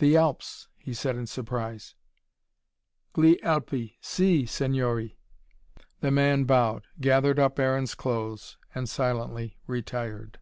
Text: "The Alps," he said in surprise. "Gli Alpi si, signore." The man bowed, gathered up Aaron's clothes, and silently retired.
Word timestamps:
"The 0.00 0.18
Alps," 0.18 0.68
he 0.76 0.92
said 0.92 1.16
in 1.16 1.26
surprise. 1.26 1.94
"Gli 3.16 3.40
Alpi 3.42 3.96
si, 4.02 4.44
signore." 4.44 5.16
The 6.00 6.10
man 6.10 6.44
bowed, 6.44 6.86
gathered 7.00 7.38
up 7.38 7.58
Aaron's 7.58 7.94
clothes, 7.94 8.58
and 8.74 8.86
silently 8.86 9.56
retired. 9.66 10.40